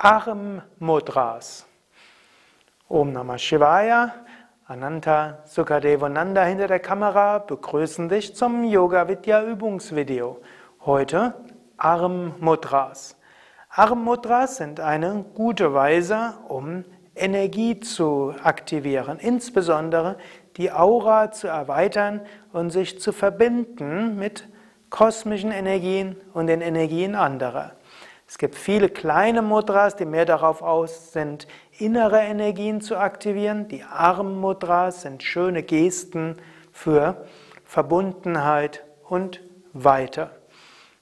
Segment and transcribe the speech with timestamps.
[0.00, 1.66] Arm Mudras.
[2.88, 4.12] Om Namah Shivaya,
[4.68, 10.40] Ananta Sukadevananda hinter der Kamera begrüßen dich zum Yoga Vidya Übungsvideo.
[10.86, 11.34] Heute
[11.76, 13.16] Arm Mudras.
[13.70, 16.84] Arm Mudras sind eine gute Weise, um
[17.16, 20.16] Energie zu aktivieren, insbesondere
[20.58, 22.20] die Aura zu erweitern
[22.52, 24.46] und sich zu verbinden mit
[24.90, 27.72] kosmischen Energien und den Energien anderer.
[28.28, 33.68] Es gibt viele kleine Mudras, die mehr darauf aus sind, innere Energien zu aktivieren.
[33.68, 36.36] Die Arm-Mudras sind schöne Gesten
[36.70, 37.24] für
[37.64, 39.40] Verbundenheit und
[39.72, 40.30] weiter.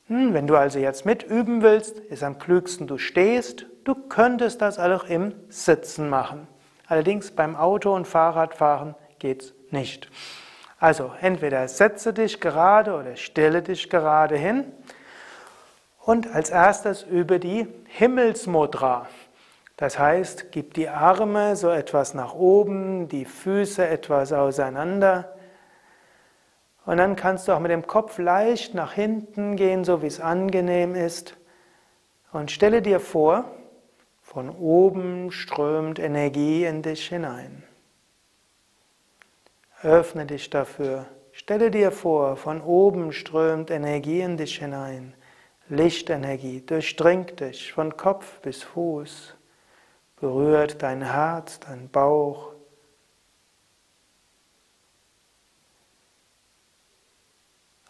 [0.07, 3.66] Hm, wenn du also jetzt mitüben willst, ist am klügsten, du stehst.
[3.83, 6.47] Du könntest das auch im Sitzen machen.
[6.87, 10.09] Allerdings beim Auto- und Fahrradfahren geht's nicht.
[10.79, 14.73] Also entweder setze dich gerade oder stelle dich gerade hin.
[16.06, 19.09] Und als erstes übe die Himmelsmudra.
[19.76, 25.34] Das heißt, gib die Arme so etwas nach oben, die Füße etwas auseinander.
[26.84, 30.21] Und dann kannst du auch mit dem Kopf leicht nach hinten gehen, so wie es
[30.21, 31.37] angenehm ist.
[32.32, 33.45] Und stelle dir vor,
[34.23, 37.65] von oben strömt Energie in dich hinein.
[39.82, 41.07] Öffne dich dafür.
[41.32, 45.12] Stelle dir vor, von oben strömt Energie in dich hinein.
[45.68, 49.34] Lichtenergie durchdringt dich von Kopf bis Fuß,
[50.16, 52.52] berührt dein Herz, dein Bauch.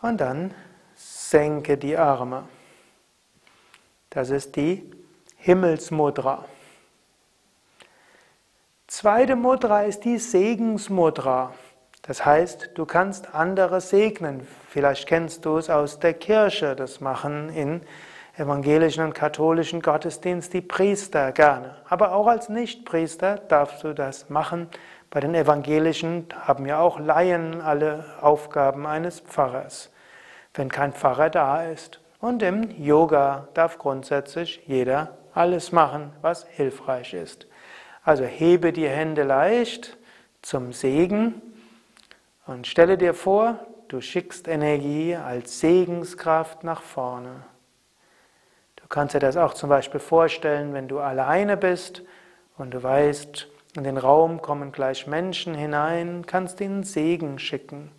[0.01, 0.55] Und dann
[0.95, 2.49] senke die Arme.
[4.09, 4.91] Das ist die
[5.37, 6.47] Himmelsmudra.
[8.87, 11.53] Zweite Mudra ist die Segensmudra.
[12.07, 14.47] Das heißt, du kannst andere segnen.
[14.69, 16.77] Vielleicht kennst du es aus der Kirche.
[16.77, 17.81] Das machen in
[18.37, 21.77] evangelischen und katholischen Gottesdienst die Priester gerne.
[21.89, 24.69] Aber auch als Nichtpriester darfst du das machen.
[25.11, 29.91] Bei den evangelischen haben ja auch Laien alle Aufgaben eines Pfarrers,
[30.55, 32.01] wenn kein Pfarrer da ist.
[32.21, 37.47] Und im Yoga darf grundsätzlich jeder alles machen, was hilfreich ist.
[38.05, 39.97] Also hebe die Hände leicht
[40.43, 41.43] zum Segen
[42.47, 43.59] und stelle dir vor,
[43.89, 47.45] du schickst Energie als Segenskraft nach vorne.
[48.77, 52.03] Du kannst dir das auch zum Beispiel vorstellen, wenn du alleine bist
[52.57, 57.91] und du weißt, in den Raum kommen gleich Menschen hinein, kannst ihnen Segen schicken.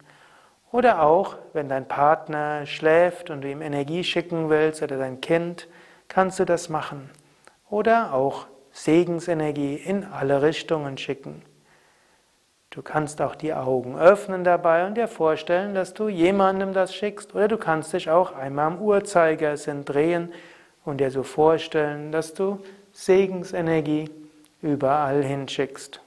[0.71, 5.67] Oder auch, wenn dein Partner schläft und du ihm Energie schicken willst oder dein Kind,
[6.07, 7.09] kannst du das machen.
[7.69, 11.43] Oder auch Segensenergie in alle Richtungen schicken.
[12.77, 17.33] Du kannst auch die Augen öffnen dabei und dir vorstellen, dass du jemandem das schickst.
[17.33, 20.31] Oder du kannst dich auch einmal am Uhrzeigersinn drehen
[20.85, 24.11] und dir so vorstellen, dass du Segensenergie
[24.61, 26.01] überall hinschickst.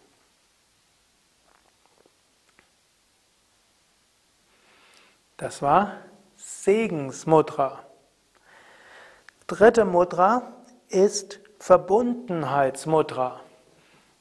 [5.38, 5.96] Das war
[6.36, 7.80] Segensmudra.
[9.48, 10.52] Dritte Mudra
[10.88, 13.40] ist Verbundenheitsmudra.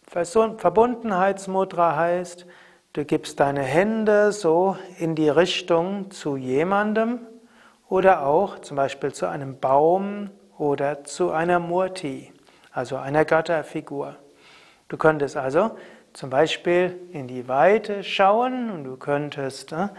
[0.10, 2.48] Verbundenheitsmudra heißt,
[2.94, 7.20] du gibst deine Hände so in die Richtung zu jemandem
[7.90, 12.34] oder auch zum Beispiel zu einem Baum oder zu einer Murti,
[12.72, 14.16] also einer Götterfigur.
[14.88, 15.78] Du könntest also
[16.14, 19.90] zum Beispiel in die Weite schauen und du könntest äh,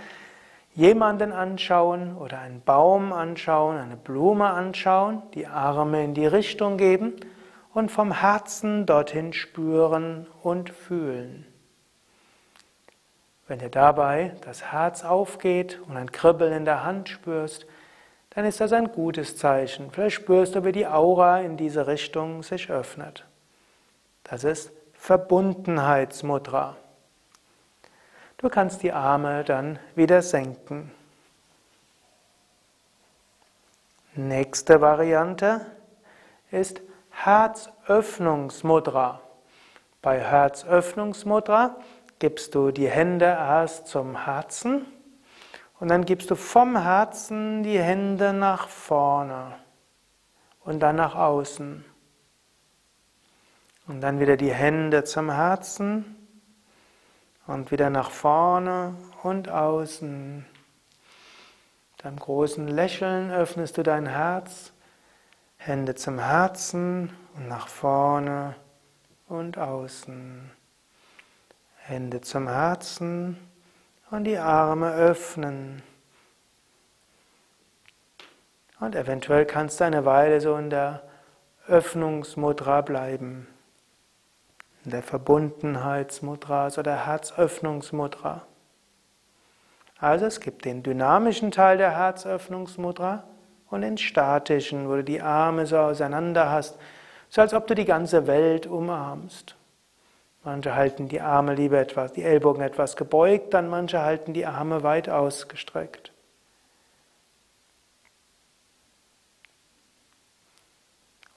[0.75, 7.15] jemanden anschauen oder einen Baum anschauen, eine Blume anschauen, die Arme in die Richtung geben
[7.73, 11.47] und vom Herzen dorthin spüren und fühlen.
[13.47, 17.67] Wenn dir dabei das Herz aufgeht und ein Kribbeln in der Hand spürst,
[18.31, 19.91] dann ist das ein gutes Zeichen.
[19.91, 23.27] Vielleicht spürst du, wie die Aura in diese Richtung sich öffnet.
[24.23, 26.77] Das ist Verbundenheitsmudra.
[28.39, 30.93] Du kannst die Arme dann wieder senken.
[34.15, 35.67] Nächste Variante
[36.51, 36.81] ist
[37.23, 39.21] Herzöffnungsmudra.
[40.01, 41.77] Bei Herzöffnungsmudra
[42.19, 44.87] gibst du die Hände erst zum Herzen
[45.79, 49.55] und dann gibst du vom Herzen die Hände nach vorne
[50.65, 51.85] und dann nach außen.
[53.87, 56.17] Und dann wieder die Hände zum Herzen
[57.47, 60.47] und wieder nach vorne und außen.
[61.97, 64.73] Mit einem großen Lächeln öffnest du dein Herz
[65.63, 68.57] Hände zum Herzen und nach vorne
[69.29, 70.51] und außen.
[71.77, 73.37] Hände zum Herzen
[74.11, 75.83] und die Arme öffnen.
[78.81, 81.03] Und eventuell kannst du eine Weile so in der
[81.67, 83.47] Herzöffnungsmudra bleiben.
[84.87, 88.47] In der Verbundenheitsmudra oder der Herzöffnungsmudra.
[89.99, 93.25] Also es gibt den dynamischen Teil der Herzöffnungsmudra
[93.71, 96.79] und den statischen, wo du die Arme so auseinander hast,
[97.29, 99.57] so als ob du die ganze Welt umarmst.
[100.43, 104.83] Manche halten die Arme lieber etwas, die Ellbogen etwas gebeugt, dann manche halten die Arme
[104.83, 106.13] weit ausgestreckt.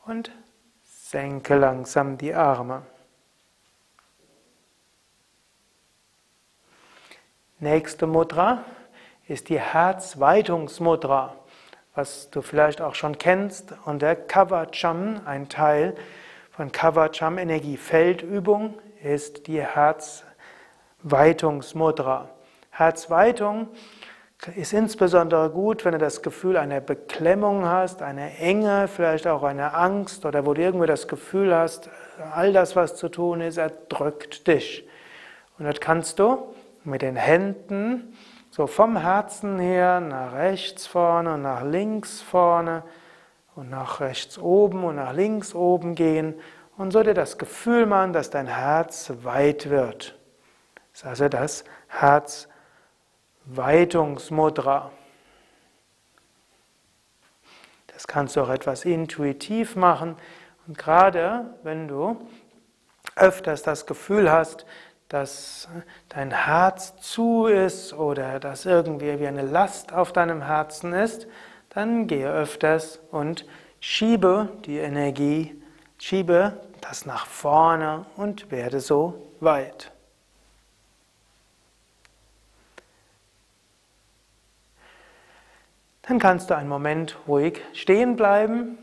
[0.05, 0.31] Und
[0.83, 2.81] senke langsam die Arme.
[7.59, 8.65] Nächste Mudra
[9.27, 11.35] ist die Herzweitungsmudra
[11.95, 15.95] was du vielleicht auch schon kennst, und der Kavacham, ein Teil
[16.51, 22.29] von Kavacham Energiefeldübung, ist die Herzweitungsmudra.
[22.71, 23.67] Herzweitung
[24.55, 29.77] ist insbesondere gut, wenn du das Gefühl einer Beklemmung hast, einer Enge, vielleicht auch einer
[29.77, 31.89] Angst oder wo du irgendwie das Gefühl hast,
[32.33, 34.87] all das, was zu tun ist, erdrückt dich.
[35.57, 36.53] Und das kannst du
[36.83, 38.17] mit den Händen
[38.53, 42.83] so vom Herzen her nach rechts vorne und nach links vorne
[43.55, 46.35] und nach rechts oben und nach links oben gehen
[46.77, 50.19] und so dir das Gefühl machen, dass dein Herz weit wird.
[50.91, 51.63] Das ist also das
[53.47, 54.91] Herzweitungsmudra.
[57.87, 60.15] Das kannst du auch etwas intuitiv machen
[60.67, 62.21] und gerade wenn du
[63.15, 64.67] öfters das Gefühl hast,
[65.13, 65.67] dass
[66.09, 71.27] dein Herz zu ist oder dass irgendwie wie eine Last auf deinem Herzen ist,
[71.69, 73.45] dann gehe öfters und
[73.79, 75.61] schiebe die Energie,
[75.99, 79.91] schiebe das nach vorne und werde so weit.
[86.01, 88.79] Dann kannst du einen Moment ruhig stehen bleiben,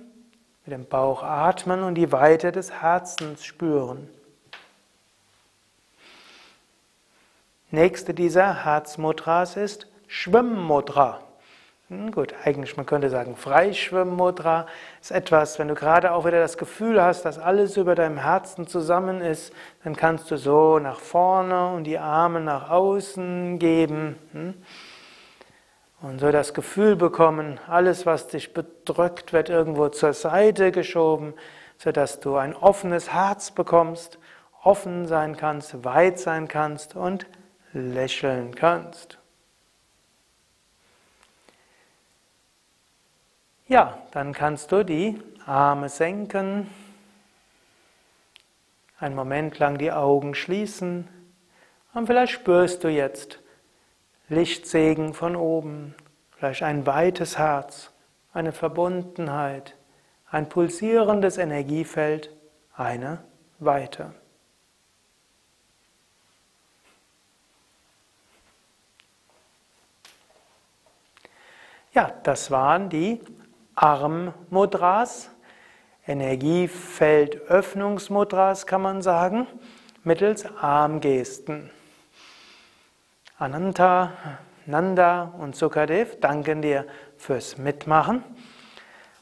[0.64, 4.08] mit dem Bauch atmen und die Weite des Herzens spüren.
[7.72, 11.20] Nächste dieser Herzmudras ist Schwimmmudra.
[11.86, 14.66] Hm, gut, eigentlich man könnte sagen Freischwimmmudra
[15.00, 18.66] ist etwas, wenn du gerade auch wieder das Gefühl hast, dass alles über deinem Herzen
[18.66, 19.52] zusammen ist,
[19.84, 24.54] dann kannst du so nach vorne und die Arme nach außen geben hm?
[26.02, 31.34] und so das Gefühl bekommen, alles was dich bedrückt wird irgendwo zur Seite geschoben,
[31.78, 34.18] sodass du ein offenes Herz bekommst,
[34.64, 37.26] offen sein kannst, weit sein kannst und
[37.72, 39.18] lächeln kannst.
[43.68, 46.68] Ja, dann kannst du die Arme senken,
[48.98, 51.08] einen Moment lang die Augen schließen
[51.94, 53.38] und vielleicht spürst du jetzt
[54.28, 55.94] Lichtsegen von oben,
[56.36, 57.90] vielleicht ein weites Herz,
[58.32, 59.74] eine Verbundenheit,
[60.30, 62.30] ein pulsierendes Energiefeld,
[62.74, 63.24] eine
[63.58, 64.14] Weite.
[72.00, 73.20] Ja, das waren die
[73.74, 75.28] Armmudras,
[76.06, 79.46] Energiefeldöffnungsmudras kann man sagen,
[80.02, 81.68] mittels Armgesten.
[83.36, 84.12] Ananta,
[84.64, 86.86] Nanda und Sukadev danken dir
[87.18, 88.24] fürs Mitmachen.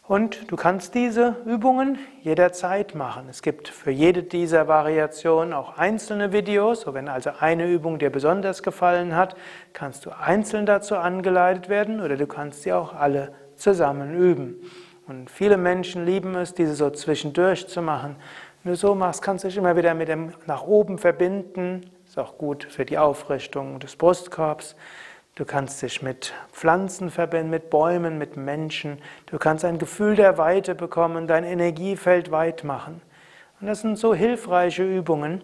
[0.09, 3.27] Und du kannst diese Übungen jederzeit machen.
[3.29, 6.81] Es gibt für jede dieser Variationen auch einzelne Videos.
[6.81, 9.37] So wenn also eine Übung dir besonders gefallen hat,
[9.75, 14.57] kannst du einzeln dazu angeleitet werden oder du kannst sie auch alle zusammen üben.
[15.07, 18.17] Und viele Menschen lieben es, diese so zwischendurch zu machen.
[18.65, 21.83] Wenn du so machst, kannst du dich immer wieder mit dem nach oben verbinden.
[22.07, 24.75] Ist auch gut für die Aufrichtung des Brustkorbs.
[25.39, 28.99] Du kannst dich mit Pflanzen verbinden, mit Bäumen, mit Menschen.
[29.27, 33.01] Du kannst ein Gefühl der Weite bekommen, dein Energiefeld weit machen.
[33.61, 35.43] Und das sind so hilfreiche Übungen,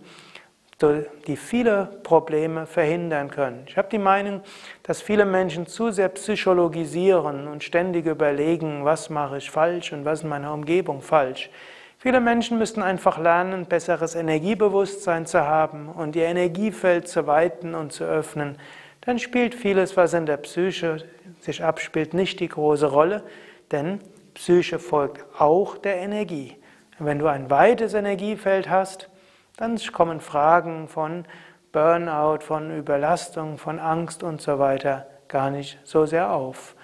[1.28, 3.66] die viele Probleme verhindern können.
[3.68, 4.40] Ich habe die Meinung,
[4.82, 10.24] dass viele Menschen zu sehr psychologisieren und ständig überlegen, was mache ich falsch und was
[10.24, 11.50] in meiner Umgebung falsch.
[11.98, 17.92] Viele Menschen müssten einfach lernen, besseres Energiebewusstsein zu haben und ihr Energiefeld zu weiten und
[17.92, 18.58] zu öffnen
[19.06, 21.04] dann spielt vieles, was in der Psyche
[21.40, 23.22] sich abspielt, nicht die große Rolle,
[23.70, 24.00] denn
[24.34, 26.56] Psyche folgt auch der Energie.
[26.98, 29.08] Wenn du ein weites Energiefeld hast,
[29.56, 31.24] dann kommen Fragen von
[31.72, 36.76] Burnout, von Überlastung, von Angst und so weiter gar nicht so sehr auf.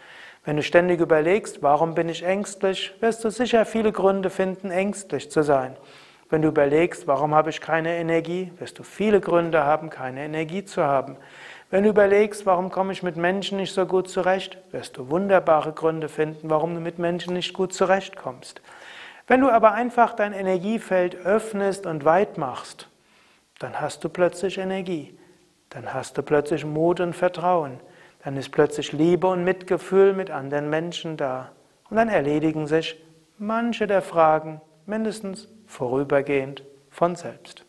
[0.44, 5.30] Wenn du ständig überlegst, warum bin ich ängstlich, wirst du sicher viele Gründe finden, ängstlich
[5.30, 5.76] zu sein.
[6.30, 10.64] Wenn du überlegst, warum habe ich keine Energie, wirst du viele Gründe haben, keine Energie
[10.64, 11.16] zu haben.
[11.70, 15.72] Wenn du überlegst, warum komme ich mit Menschen nicht so gut zurecht, wirst du wunderbare
[15.72, 18.60] Gründe finden, warum du mit Menschen nicht gut zurechtkommst.
[19.28, 22.88] Wenn du aber einfach dein Energiefeld öffnest und weit machst,
[23.60, 25.16] dann hast du plötzlich Energie,
[25.68, 27.78] dann hast du plötzlich Mut und Vertrauen,
[28.24, 31.52] dann ist plötzlich Liebe und Mitgefühl mit anderen Menschen da
[31.88, 33.00] und dann erledigen sich
[33.38, 37.64] manche der Fragen mindestens vorübergehend von selbst.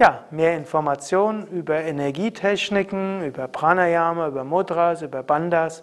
[0.00, 5.82] Ja, mehr Informationen über Energietechniken, über Pranayama, über Mudras, über Bandhas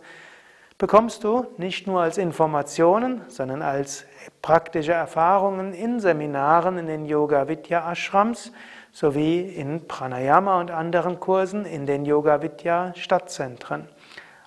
[0.77, 4.05] bekommst du nicht nur als Informationen, sondern als
[4.41, 8.53] praktische Erfahrungen in Seminaren in den Yoga Vidya Ashrams
[8.93, 13.89] sowie in Pranayama und anderen Kursen in den Yoga Vidya Stadtzentren.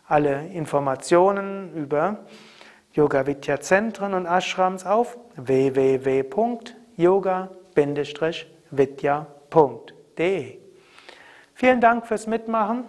[0.06, 2.20] Alle Informationen über
[2.94, 5.18] Yoga Vidya Zentren und Ashrams auf
[9.50, 10.58] www.yoga-vidya.de.
[11.54, 12.84] Vielen Dank fürs Mitmachen.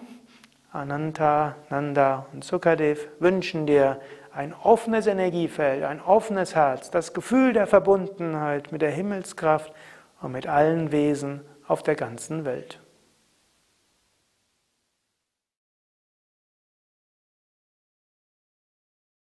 [0.71, 3.99] Ananta, Nanda und Sukadev wünschen dir
[4.31, 9.73] ein offenes Energiefeld, ein offenes Herz, das Gefühl der Verbundenheit mit der Himmelskraft
[10.21, 12.79] und mit allen Wesen auf der ganzen Welt.